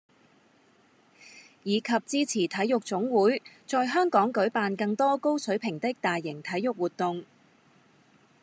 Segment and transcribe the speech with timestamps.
[1.61, 7.23] 以及支持體育總會在香港舉辦更多高水平的大型體育活動